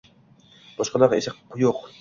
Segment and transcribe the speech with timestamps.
[0.79, 1.89] boshqalar esa yo‘q.